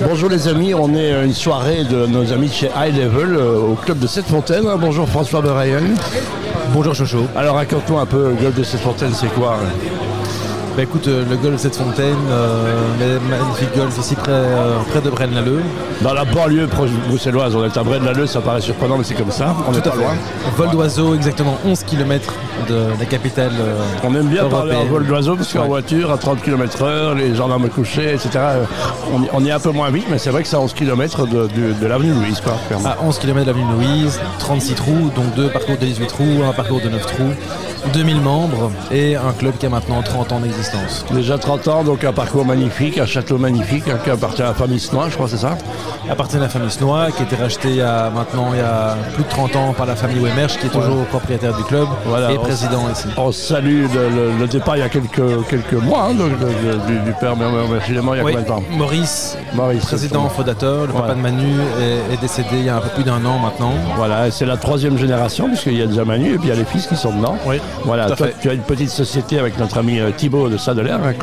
Bonjour 0.00 0.28
les 0.28 0.46
amis, 0.46 0.74
on 0.74 0.94
est 0.94 1.12
à 1.12 1.24
une 1.24 1.34
soirée 1.34 1.82
de 1.82 2.06
nos 2.06 2.32
amis 2.32 2.46
de 2.48 2.52
chez 2.52 2.70
High 2.76 2.96
Level 2.96 3.34
euh, 3.34 3.58
au 3.58 3.74
club 3.74 3.98
de 3.98 4.06
Sept-Fontaines. 4.06 4.68
Bonjour 4.78 5.08
François 5.08 5.42
Berayen. 5.42 5.82
Bonjour 6.72 6.94
Chocho. 6.94 7.26
Alors 7.34 7.56
raconte-nous 7.56 7.98
un 7.98 8.06
peu 8.06 8.30
le 8.30 8.36
club 8.36 8.54
de 8.54 8.62
Sept-Fontaines, 8.62 9.14
c'est 9.14 9.32
quoi 9.34 9.58
hein? 9.60 10.07
Bah 10.78 10.84
écoute, 10.84 11.08
euh, 11.08 11.24
le 11.28 11.36
golf 11.36 11.60
cette 11.60 11.74
fontaine, 11.74 12.14
euh, 12.30 13.18
magnifique 13.28 13.76
golf 13.76 13.98
ici 13.98 14.14
près, 14.14 14.30
euh, 14.30 14.76
près 14.88 15.00
de 15.00 15.10
Braine-l'Alleud. 15.10 15.60
Dans 16.02 16.14
la 16.14 16.24
banlieue 16.24 16.68
proche 16.68 16.90
bruxelloise, 17.08 17.56
on 17.56 17.64
est 17.64 17.76
à 17.76 17.82
Braine-l'Alleud, 17.82 18.28
ça 18.28 18.40
paraît 18.40 18.60
surprenant, 18.60 18.96
mais 18.96 19.02
c'est 19.02 19.16
comme 19.16 19.32
ça. 19.32 19.56
On 19.68 19.74
est 19.74 19.80
pas 19.80 19.96
loin. 19.96 20.14
Vol 20.56 20.70
d'oiseau, 20.70 21.16
exactement 21.16 21.58
11 21.64 21.82
km 21.82 22.32
de 22.68 22.76
la 22.96 23.06
capitale. 23.06 23.50
on 24.04 24.14
aime 24.14 24.28
bien 24.28 24.44
parler 24.44 24.76
en 24.76 24.84
vol 24.84 25.04
d'oiseau 25.04 25.34
parce 25.34 25.52
qu'en 25.52 25.66
voiture, 25.66 26.12
à 26.12 26.16
30 26.16 26.42
km/h, 26.42 27.16
les 27.16 27.34
gendarmes 27.34 27.68
couchés, 27.70 28.14
etc. 28.14 28.38
On, 29.32 29.44
y 29.44 29.48
est 29.48 29.52
un 29.52 29.58
peu 29.58 29.72
moins 29.72 29.90
vite, 29.90 30.06
mais 30.08 30.18
c'est 30.18 30.30
vrai 30.30 30.42
que 30.42 30.48
c'est 30.48 30.54
à 30.54 30.60
11 30.60 30.74
km 30.74 31.26
de, 31.26 31.48
de, 31.48 31.86
l'avenue 31.88 32.12
Louise. 32.12 32.40
Quoi, 32.40 32.52
à 32.88 33.02
11 33.02 33.18
km 33.18 33.40
de 33.40 33.46
l'avenue 33.46 33.66
Louise, 33.72 34.20
36 34.38 34.74
trous, 34.76 35.10
donc 35.16 35.34
deux 35.34 35.48
parcours 35.48 35.76
de 35.76 35.86
18 35.86 36.06
trous, 36.06 36.44
un 36.48 36.52
parcours 36.52 36.80
de 36.80 36.88
9 36.88 37.04
trous. 37.04 37.32
2000 37.88 38.20
membres 38.20 38.70
et 38.90 39.16
un 39.16 39.32
club 39.32 39.56
qui 39.58 39.66
a 39.66 39.68
maintenant 39.68 40.02
30 40.02 40.32
ans 40.32 40.40
d'existence. 40.40 41.04
Déjà 41.12 41.38
30 41.38 41.68
ans, 41.68 41.84
donc 41.84 42.04
un 42.04 42.12
parcours 42.12 42.44
magnifique, 42.44 42.98
un 42.98 43.06
château 43.06 43.38
magnifique 43.38 43.88
hein, 43.88 43.98
qui 44.02 44.10
appartient 44.10 44.42
à 44.42 44.46
la 44.46 44.54
famille 44.54 44.80
Snois, 44.80 45.08
je 45.08 45.14
crois, 45.14 45.28
c'est 45.28 45.38
ça 45.38 45.56
Appartient 46.08 46.36
à 46.36 46.40
la 46.40 46.48
famille 46.48 46.70
Snois, 46.70 47.10
qui 47.10 47.22
a 47.22 47.24
été 47.26 47.36
racheté 47.36 47.68
il 47.68 47.76
y 47.76 47.82
a 47.82 48.10
maintenant 48.10 48.50
il 48.52 48.58
y 48.58 48.62
a 48.62 48.96
plus 49.14 49.24
de 49.24 49.28
30 49.28 49.56
ans 49.56 49.74
par 49.76 49.86
la 49.86 49.96
famille 49.96 50.22
Wemersch, 50.22 50.58
qui 50.58 50.66
est 50.66 50.70
toujours 50.70 51.04
propriétaire 51.06 51.56
du 51.56 51.64
club 51.64 51.86
et 52.30 52.38
président 52.38 52.90
ici. 52.90 53.08
On 53.16 53.32
salue 53.32 53.86
le, 54.38 54.46
départ 54.46 54.76
il 54.76 54.80
y 54.80 54.82
a 54.82 54.88
quelques, 54.88 55.46
quelques 55.48 55.74
mois 55.74 56.08
hein, 56.10 56.14
du, 56.14 57.12
père 57.20 57.36
Merci, 57.36 57.90
il 57.90 57.94
y 57.96 57.98
a 57.98 58.02
combien 58.02 58.40
de 58.40 58.46
temps 58.46 58.62
Maurice, 58.70 59.36
Maurice 59.54 59.84
président 59.84 60.28
fondateur, 60.28 60.86
le 60.86 60.92
papa 60.92 61.14
de 61.14 61.20
Manu 61.20 61.54
est, 62.12 62.20
décédé 62.20 62.48
il 62.52 62.64
y 62.64 62.68
a 62.68 62.76
un 62.76 62.80
peu 62.80 62.88
plus 62.90 63.04
d'un 63.04 63.24
an 63.24 63.38
maintenant. 63.38 63.72
Voilà, 63.96 64.30
c'est 64.30 64.46
la 64.46 64.56
troisième 64.56 64.98
génération, 64.98 65.48
puisqu'il 65.48 65.78
y 65.78 65.82
a 65.82 65.86
déjà 65.86 66.04
Manu 66.04 66.34
et 66.34 66.38
puis 66.38 66.48
il 66.48 66.48
y 66.48 66.52
a 66.52 66.56
les 66.56 66.64
fils 66.64 66.86
qui 66.86 66.96
sont 66.96 67.14
dedans. 67.14 67.36
Oui. 67.46 67.60
Voilà, 67.84 68.10
toi, 68.10 68.28
tu 68.40 68.50
as 68.50 68.54
une 68.54 68.62
petite 68.62 68.90
société 68.90 69.38
avec 69.38 69.58
notre 69.58 69.78
ami 69.78 70.00
euh, 70.00 70.10
Thibaut 70.16 70.48
de 70.48 70.56
Sadeler. 70.56 70.90
Hein, 70.90 71.14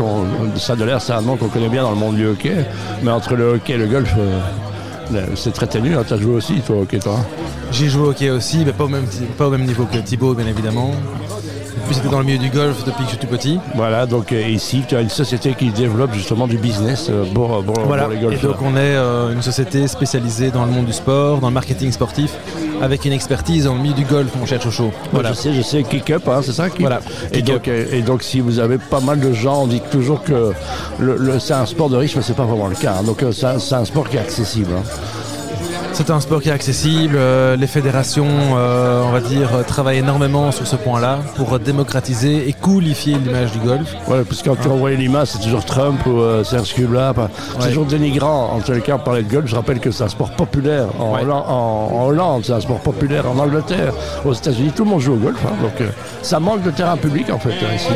de 0.53 0.59
Sadeler, 0.59 0.97
c'est 0.99 1.13
un 1.13 1.21
nom 1.21 1.37
qu'on 1.37 1.47
connaît 1.47 1.69
bien 1.69 1.83
dans 1.83 1.91
le 1.91 1.97
monde 1.97 2.15
du 2.15 2.27
hockey. 2.27 2.65
Mais 3.03 3.11
entre 3.11 3.35
le 3.35 3.53
hockey 3.53 3.73
et 3.73 3.77
le 3.77 3.87
golf, 3.87 4.13
euh, 4.17 5.25
c'est 5.35 5.53
très 5.53 5.67
ténu. 5.67 5.95
Hein. 5.95 6.03
Tu 6.07 6.13
as 6.13 6.17
joué 6.17 6.35
aussi, 6.35 6.61
toi, 6.61 6.77
au 6.77 6.81
hockey, 6.81 6.99
toi 6.99 7.17
hein? 7.19 7.25
J'ai 7.71 7.87
joué 7.87 8.07
au 8.07 8.09
hockey 8.09 8.29
aussi, 8.29 8.63
mais 8.65 8.73
pas 8.73 8.85
au, 8.85 8.89
même, 8.89 9.05
pas 9.37 9.47
au 9.47 9.51
même 9.51 9.65
niveau 9.65 9.85
que 9.85 9.97
Thibaut, 9.97 10.33
bien 10.33 10.47
évidemment. 10.47 10.91
Puis 11.85 11.95
c'était 11.95 12.09
dans 12.09 12.19
le 12.19 12.25
milieu 12.25 12.39
du 12.39 12.49
golf 12.49 12.83
depuis 12.85 13.03
que 13.05 13.11
je 13.11 13.17
suis 13.17 13.17
tout 13.17 13.27
petit. 13.27 13.59
Voilà, 13.75 14.05
donc 14.05 14.31
euh, 14.31 14.47
ici, 14.47 14.83
tu 14.87 14.95
as 14.95 15.01
une 15.01 15.09
société 15.09 15.53
qui 15.53 15.69
développe 15.69 16.13
justement 16.13 16.47
du 16.47 16.57
business 16.57 17.11
pour, 17.33 17.63
les 18.09 18.17
golfs. 18.17 18.43
Et 18.43 18.47
donc 18.47 18.61
on 18.61 18.75
est 18.75 18.95
une 18.95 19.41
société 19.41 19.87
spécialisée 19.87 20.51
dans 20.51 20.65
le 20.65 20.71
monde 20.71 20.85
du 20.85 20.93
sport, 20.93 21.39
dans 21.39 21.47
le 21.47 21.53
marketing 21.53 21.91
sportif 21.91 22.31
avec 22.81 23.05
une 23.05 23.13
expertise 23.13 23.65
dans 23.65 23.75
le 23.75 23.81
milieu 23.81 23.95
du 23.95 24.05
golf, 24.05 24.31
mon 24.37 24.45
cher 24.45 24.61
Chocho. 24.61 24.91
Voilà. 25.11 25.29
Je 25.29 25.35
sais, 25.35 25.53
je 25.53 25.61
sais, 25.61 25.83
kick-up, 25.83 26.27
hein, 26.27 26.41
c'est 26.43 26.53
ça 26.53 26.67
Voilà. 26.79 26.99
Et 27.31 27.41
donc, 27.41 27.67
et 27.67 28.01
donc, 28.01 28.23
si 28.23 28.39
vous 28.39 28.59
avez 28.59 28.77
pas 28.77 28.99
mal 28.99 29.19
de 29.19 29.33
gens, 29.33 29.63
on 29.63 29.67
dit 29.67 29.81
toujours 29.91 30.23
que 30.23 30.53
le, 30.99 31.39
c'est 31.39 31.53
un 31.53 31.65
sport 31.65 31.89
de 31.89 31.97
riche, 31.97 32.15
mais 32.15 32.21
c'est 32.21 32.35
pas 32.35 32.45
vraiment 32.45 32.67
le 32.67 32.75
cas. 32.75 32.95
Hein. 32.99 33.03
Donc, 33.03 33.23
euh, 33.23 33.31
c'est 33.31 33.75
un, 33.75 33.85
sport 33.85 34.09
qui 34.09 34.17
est 34.17 34.19
accessible. 34.19 34.71
Hein. 34.77 34.83
C'est 35.95 36.09
un 36.09 36.19
sport 36.19 36.41
qui 36.41 36.49
est 36.49 36.51
accessible. 36.51 37.15
Euh, 37.15 37.55
les 37.55 37.67
fédérations, 37.67 38.27
euh, 38.27 39.01
on 39.07 39.11
va 39.11 39.21
dire, 39.21 39.65
travaillent 39.65 39.99
énormément 39.99 40.51
sur 40.51 40.67
ce 40.67 40.75
point-là 40.75 41.19
pour 41.37 41.57
démocratiser 41.57 42.49
et 42.49 42.51
coolifier 42.51 43.17
l'image 43.17 43.53
du 43.53 43.59
golf. 43.59 43.93
Ouais, 44.09 44.25
parce 44.27 44.41
que 44.41 44.49
quand 44.49 44.57
tu 44.61 44.67
envoies 44.67 44.91
l'image, 44.91 45.29
c'est 45.29 45.39
toujours 45.39 45.63
Trump 45.63 46.05
ou 46.05 46.19
euh, 46.19 46.43
Serge 46.43 46.73
Kubla. 46.73 47.13
C'est 47.61 47.69
toujours 47.69 47.85
dénigrant. 47.85 48.51
En 48.51 48.59
tous 48.59 48.73
les 48.73 48.81
cas, 48.81 48.97
parler 48.97 49.23
de 49.23 49.31
golf, 49.31 49.47
je 49.47 49.55
rappelle 49.55 49.79
que 49.79 49.89
c'est 49.89 50.03
un 50.03 50.09
sport 50.09 50.31
populaire 50.31 50.87
en, 50.99 52.05
Hollande, 52.05 52.43
c'est 52.43 52.51
un 52.51 52.59
sport 52.59 52.79
populaire 52.79 53.23
en 53.31 53.39
Angleterre, 53.39 53.93
aux 54.25 54.33
États-Unis. 54.33 54.73
Tout 54.75 54.83
le 54.83 54.89
monde 54.89 54.99
joue 54.99 55.13
au 55.13 55.17
golf. 55.17 55.39
Hein. 55.45 55.55
donc, 55.61 55.87
ça 56.21 56.41
manque 56.41 56.61
de 56.63 56.71
terrain 56.71 56.97
public, 56.97 57.29
en 57.31 57.39
fait, 57.39 57.53
ici. 57.73 57.93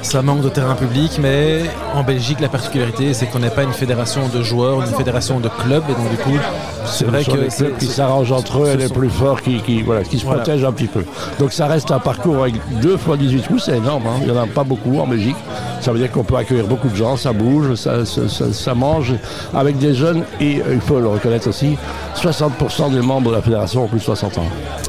Ça 0.00 0.22
manque 0.22 0.40
de 0.40 0.48
terrain 0.48 0.74
public, 0.74 1.18
mais 1.20 1.64
en 1.94 2.02
Belgique, 2.02 2.40
la 2.40 2.48
particularité, 2.48 3.12
c'est 3.12 3.26
qu'on 3.26 3.40
n'est 3.40 3.50
pas 3.50 3.64
une 3.64 3.74
fédération 3.74 4.22
de 4.34 4.42
joueurs, 4.42 4.80
une 4.80 4.94
fédération 4.94 5.38
de 5.38 5.50
clubs. 5.50 5.84
Et 5.90 5.92
donc, 5.92 6.10
du 6.10 6.16
coup, 6.16 6.38
c'est 6.86 7.04
vrai 7.04 7.25
que 7.26 7.78
qui 7.78 7.86
s'arrangent 7.86 8.32
entre 8.32 8.62
eux 8.62 8.70
et 8.72 8.76
les 8.76 8.88
plus 8.88 9.10
forts 9.10 9.40
qui, 9.42 9.82
voilà, 9.82 10.02
qui 10.02 10.18
se 10.18 10.24
protègent 10.24 10.64
un 10.64 10.72
petit 10.72 10.86
peu. 10.86 11.04
Donc 11.38 11.52
ça 11.52 11.66
reste 11.66 11.90
un 11.90 11.98
parcours 11.98 12.42
avec 12.42 12.54
deux 12.80 12.96
fois 12.96 13.16
18 13.16 13.42
trous, 13.42 13.58
c'est 13.58 13.76
énorme. 13.76 14.06
Hein. 14.06 14.18
Il 14.22 14.30
n'y 14.30 14.38
en 14.38 14.42
a 14.42 14.46
pas 14.46 14.64
beaucoup 14.64 14.98
en 14.98 15.06
Belgique. 15.06 15.36
Ça 15.80 15.92
veut 15.92 15.98
dire 15.98 16.10
qu'on 16.10 16.24
peut 16.24 16.36
accueillir 16.36 16.66
beaucoup 16.66 16.88
de 16.88 16.96
gens, 16.96 17.16
ça 17.16 17.32
bouge, 17.32 17.74
ça, 17.74 18.74
mange 18.74 19.14
avec 19.54 19.78
des 19.78 19.94
jeunes 19.94 20.24
et 20.40 20.60
euh, 20.60 20.74
il 20.74 20.80
faut 20.80 20.98
le 20.98 21.08
reconnaître 21.08 21.48
aussi, 21.48 21.76
60% 22.16 22.92
des 22.92 23.00
membres 23.00 23.30
de 23.30 23.36
la 23.36 23.42
fédération 23.42 23.84
ont 23.84 23.88
plus 23.88 23.98
de 23.98 24.04
60 24.04 24.38
ans. 24.38 24.46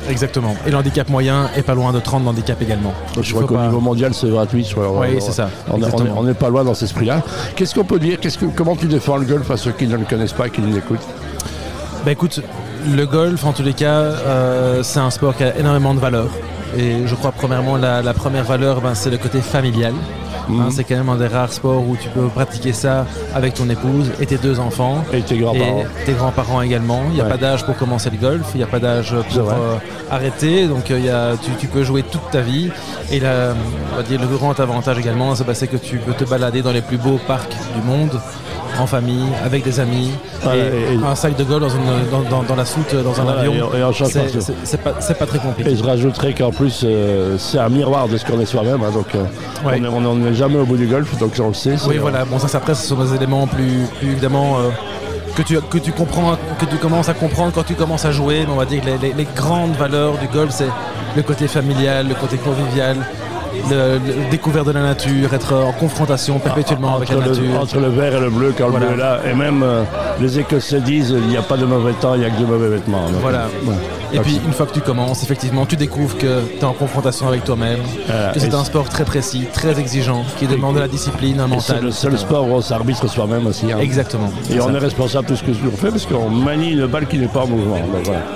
Exactement. 0.09 0.55
Et 0.65 0.71
l'handicap 0.71 1.09
moyen 1.09 1.49
est 1.55 1.61
pas 1.61 1.75
loin 1.75 1.91
de 1.91 1.99
30 1.99 2.23
d'handicap 2.23 2.61
également. 2.61 2.93
Je 3.21 3.33
crois 3.33 3.45
qu'au 3.45 3.57
niveau 3.57 3.79
mondial 3.79 4.13
c'est 4.13 4.29
gratuit. 4.29 4.67
oui, 4.77 5.17
c'est 5.19 5.33
ça. 5.33 5.49
On 5.69 6.23
n'est 6.23 6.33
pas 6.33 6.49
loin 6.49 6.63
dans 6.63 6.73
cet 6.73 6.83
esprit-là. 6.83 7.21
Qu'est-ce 7.55 7.75
qu'on 7.75 7.83
peut 7.83 7.99
dire 7.99 8.19
que, 8.19 8.27
Comment 8.55 8.75
tu 8.75 8.87
défends 8.87 9.17
le 9.17 9.25
golf 9.25 9.49
à 9.51 9.57
ceux 9.57 9.71
qui 9.71 9.87
ne 9.87 9.97
le 9.97 10.05
connaissent 10.05 10.33
pas 10.33 10.47
et 10.47 10.49
qui 10.49 10.61
nous 10.61 10.77
écoutent? 10.77 11.05
Bah 12.07 12.13
écoute, 12.13 12.39
le 12.95 13.05
golf, 13.05 13.43
en 13.43 13.51
tous 13.51 13.63
les 13.63 13.73
cas, 13.73 13.99
euh, 13.99 14.81
c'est 14.81 14.99
un 14.99 15.11
sport 15.11 15.35
qui 15.35 15.43
a 15.43 15.57
énormément 15.57 15.93
de 15.93 15.99
valeur. 15.99 16.29
Et 16.77 17.05
je 17.05 17.15
crois, 17.15 17.33
premièrement, 17.33 17.75
la, 17.75 18.13
première 18.13 18.45
valeur, 18.45 18.79
ben, 18.79 18.95
c'est 18.95 19.09
le 19.09 19.17
côté 19.17 19.41
familial. 19.41 19.91
Mhm. 20.47 20.61
Hein, 20.61 20.67
c'est 20.71 20.85
quand 20.85 20.95
même 20.95 21.09
un 21.09 21.17
des 21.17 21.27
rares 21.27 21.51
sports 21.51 21.85
où 21.85 21.97
tu 21.97 22.07
peux 22.07 22.29
pratiquer 22.29 22.71
ça 22.71 23.05
avec 23.35 23.55
ton 23.55 23.69
épouse 23.69 24.09
et 24.21 24.25
tes 24.25 24.37
deux 24.37 24.61
enfants. 24.61 25.03
Et 25.11 25.19
tes 25.19 25.37
grands-parents. 25.37 25.83
tes 26.05 26.13
grands-parents 26.13 26.61
également. 26.61 27.01
Il 27.09 27.15
n'y 27.15 27.21
a 27.21 27.25
pas 27.25 27.35
d'âge 27.35 27.65
pour 27.65 27.75
commencer 27.75 28.09
le 28.09 28.15
golf, 28.15 28.51
il 28.53 28.59
n'y 28.59 28.63
a 28.63 28.67
pas 28.67 28.79
d'âge 28.79 29.13
pour 29.33 29.49
euh, 29.49 29.75
arrêter. 30.09 30.67
Donc 30.67 30.89
il 30.89 31.03
y 31.03 31.09
a, 31.09 31.33
tu, 31.59 31.67
peux 31.67 31.83
jouer 31.83 32.03
toute 32.03 32.31
ta 32.31 32.39
vie. 32.39 32.69
Et 33.11 33.19
la, 33.19 33.53
on 33.91 33.97
va 33.97 34.03
dire, 34.03 34.21
le 34.21 34.27
grand 34.27 34.57
avantage 34.61 34.97
également, 34.97 35.35
c'est 35.35 35.43
bah, 35.45 35.51
que 35.53 35.75
tu 35.75 35.97
peux 35.97 36.13
te 36.13 36.23
balader 36.23 36.61
dans 36.61 36.71
les 36.71 36.81
plus 36.81 36.97
beaux 36.97 37.19
parcs 37.27 37.57
du 37.75 37.81
monde 37.85 38.17
en 38.79 38.87
famille, 38.87 39.27
avec 39.43 39.63
des 39.63 39.79
amis, 39.79 40.11
et, 40.45 40.97
un 41.05 41.15
sac 41.15 41.35
de 41.35 41.43
golf 41.43 41.73
dans, 42.47 42.55
la 42.55 42.65
soute, 42.65 42.95
dans 42.95 43.21
un 43.21 43.27
avion. 43.27 43.69
c'est 44.63 44.81
pas, 44.81 45.25
très 45.25 45.39
compliqué. 45.39 45.71
Et 45.71 45.75
je 45.75 45.83
rajouterais 45.83 46.33
qu'en 46.33 46.51
plus, 46.51 46.81
euh, 46.83 47.37
c'est 47.37 47.59
un 47.59 47.69
miroir 47.69 48.07
de 48.07 48.17
ce 48.17 48.25
qu'on 48.25 48.39
est 48.39 48.45
soi-même. 48.45 48.81
Hein, 48.83 48.91
donc, 48.93 49.15
euh, 49.15 49.89
on 49.91 50.15
n'est 50.15 50.33
jamais 50.33 50.57
au 50.57 50.65
bout 50.65 50.77
du 50.77 50.87
golf, 50.87 51.17
donc 51.17 51.33
on 51.39 51.49
le 51.49 51.53
sait. 51.53 51.75
Oui, 51.87 51.97
voilà. 51.97 52.25
Bon, 52.25 52.39
ça, 52.39 52.57
après, 52.57 52.75
ce 52.75 52.87
sont 52.87 53.03
des 53.03 53.15
éléments 53.15 53.47
plus, 53.47 53.85
évidemment. 54.01 54.57
Euh, 54.57 54.69
que 55.35 55.43
tu, 55.43 55.59
que 55.61 55.77
tu 55.77 55.91
comprends, 55.91 56.35
que 56.59 56.65
tu 56.65 56.77
commences 56.77 57.09
à 57.09 57.13
comprendre 57.13 57.51
quand 57.53 57.63
tu 57.63 57.75
commences 57.75 58.05
à 58.05 58.11
jouer. 58.11 58.45
on 58.49 58.55
va 58.55 58.65
dire 58.65 58.81
que 58.81 58.87
les, 58.87 59.13
les 59.13 59.27
grandes 59.35 59.75
valeurs 59.75 60.17
du 60.17 60.27
golf, 60.27 60.49
c'est 60.49 60.69
le 61.15 61.21
côté 61.21 61.47
familial, 61.47 62.07
le 62.07 62.15
côté 62.15 62.37
convivial, 62.37 62.97
le, 63.69 64.29
découvert 64.29 64.63
de 64.63 64.71
la 64.71 64.81
nature, 64.81 65.33
être 65.33 65.53
en 65.53 65.71
confrontation 65.71 66.39
perpétuellement 66.39 66.95
avec 66.95 67.09
la 67.09 67.17
nature. 67.17 67.61
Entre 67.61 67.79
le 67.79 67.89
vert 67.89 68.15
et 68.15 68.19
le 68.19 68.29
bleu, 68.29 68.53
quand 68.57 68.67
le 68.67 68.77
bleu 68.77 68.91
est 68.93 68.97
là, 68.97 69.19
et 69.29 69.33
même 69.33 69.63
euh, 69.63 69.83
les 70.19 70.39
Écossais 70.39 70.81
disent 70.81 71.15
il 71.17 71.27
n'y 71.27 71.37
a 71.37 71.41
pas 71.41 71.57
de 71.57 71.65
mauvais 71.65 71.93
temps, 71.93 72.13
il 72.15 72.21
n'y 72.21 72.25
a 72.25 72.29
que 72.29 72.39
de 72.39 72.45
mauvais 72.45 72.69
vêtements. 72.69 73.05
voilà. 73.21 73.47
Et 74.13 74.19
puis 74.19 74.39
une 74.45 74.53
fois 74.53 74.65
que 74.65 74.73
tu 74.73 74.81
commences, 74.81 75.23
effectivement, 75.23 75.65
tu 75.65 75.75
découvres 75.75 76.17
que 76.17 76.41
tu 76.41 76.59
es 76.59 76.63
en 76.63 76.73
confrontation 76.73 77.27
avec 77.27 77.43
toi-même, 77.43 77.79
euh, 78.09 78.31
que 78.31 78.39
c'est 78.39 78.53
un 78.53 78.63
sport 78.63 78.89
très 78.89 79.05
précis, 79.05 79.45
très 79.53 79.79
exigeant, 79.79 80.23
qui 80.37 80.47
demande 80.47 80.75
de 80.75 80.79
la 80.79 80.87
discipline, 80.87 81.39
un 81.39 81.47
mental. 81.47 81.77
C'est 81.77 81.81
le 81.81 81.91
seul 81.91 82.17
sport 82.17 82.47
où 82.47 82.53
on 82.53 82.61
s'arbitre 82.61 83.07
soi-même 83.09 83.47
aussi. 83.47 83.71
Hein. 83.71 83.79
Exactement. 83.79 84.31
Et 84.49 84.59
on 84.59 84.73
est 84.73 84.79
responsable 84.79 85.29
de 85.29 85.35
ce 85.35 85.43
que 85.43 85.51
l'on 85.51 85.71
fait 85.71 85.89
parce 85.89 86.05
qu'on 86.05 86.29
manie 86.29 86.71
une 86.71 86.85
balle 86.87 87.07
qui 87.07 87.17
n'est 87.17 87.27
pas 87.27 87.43
en 87.43 87.47
mouvement. 87.47 87.77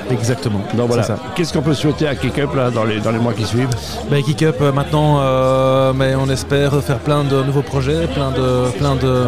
Exactement. 0.09 0.61
Donc 0.75 0.87
voilà. 0.87 1.05
Qu'est-ce 1.35 1.53
qu'on 1.53 1.61
peut 1.61 1.73
souhaiter 1.73 2.07
à 2.07 2.15
Kick 2.15 2.37
Up 2.39 2.55
là, 2.55 2.69
dans, 2.69 2.83
les, 2.83 2.99
dans 2.99 3.11
les 3.11 3.19
mois 3.19 3.33
qui 3.33 3.45
suivent? 3.45 3.69
Ben, 4.09 4.21
Kick 4.23 4.43
Up 4.43 4.57
euh, 4.61 4.71
maintenant, 4.71 5.19
euh, 5.21 5.93
mais 5.93 6.15
on 6.15 6.29
espère 6.29 6.81
faire 6.83 6.99
plein 6.99 7.23
de 7.23 7.43
nouveaux 7.43 7.61
projets, 7.61 8.07
plein 8.07 8.31
de, 8.31 8.69
plein 8.77 8.95
de 8.95 9.27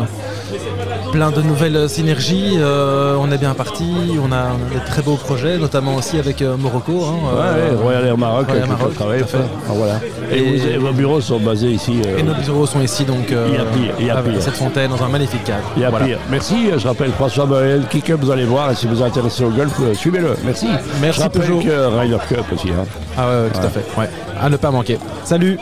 plein 1.13 1.29
de 1.29 1.44
nouvelles 1.44 1.88
synergies. 1.88 2.56
Euh, 2.57 3.15
on 3.19 3.31
est 3.31 3.38
bien 3.38 3.54
parti, 3.54 3.94
on 4.19 4.31
a, 4.31 4.48
des 4.74 4.83
très 4.83 5.04
beaux 5.04 5.15
projets, 5.15 5.60
notamment 5.60 5.95
aussi 5.95 6.18
avec 6.18 6.42
euh, 6.42 6.57
Morocco. 6.57 7.06
Hein, 7.06 7.18
euh, 7.38 7.77
Royal 7.80 8.06
Air 8.07 8.18
Maroc, 8.18 8.48
Royal 8.48 8.68
Maroc 8.68 8.95
travaille. 8.95 9.24
Ah, 9.31 9.71
voilà. 9.75 10.00
Et, 10.31 10.75
vos 10.77 10.92
bureaux 10.92 11.21
sont 11.21 11.39
basés 11.39 11.69
ici. 11.69 12.01
et 12.18 12.24
nos 12.24 12.33
bureaux 12.33 12.65
sont 12.65 12.81
ici, 12.81 13.06
donc, 13.06 13.30
il 13.30 14.06
y 14.06 14.10
a 14.10 14.21
pire, 14.21 14.42
cette 14.42 14.56
fontaine, 14.56 14.89
dans 14.89 15.04
un 15.04 15.07
magnifique 15.07 15.44
cadre. 15.44 15.69
Il 15.77 15.83
y 15.83 15.86
a 15.86 15.92
pire. 15.92 16.18
Merci, 16.31 16.69
je 16.75 16.88
rappelle 16.88 17.12
François 17.12 17.45
Boel, 17.45 17.86
Kick-Up, 17.89 18.19
vous 18.19 18.31
allez 18.31 18.45
voir, 18.45 18.71
et 18.71 18.75
si 18.75 18.88
vous 18.88 19.00
êtes 19.00 19.07
intéressé 19.07 19.44
au 19.44 19.51
golf, 19.51 19.80
suivez-le. 19.94 20.36
Merci. 20.44 20.68
Merci 21.00 21.21
je 21.21 21.39
toujours. 21.39 21.63
que 21.63 22.00
Ryder 22.00 22.18
Cup 22.27 22.45
aussi. 22.51 22.69
Hein. 22.69 22.86
Ah 23.15 23.27
ouais, 23.27 23.50
tout 23.54 23.60
à 23.60 23.69
fait. 23.69 23.86
Ouais. 24.00 24.10
À 24.42 24.50
ne 24.50 24.57
pas 24.57 24.71
manquer. 24.71 24.98
Salut 25.24 25.60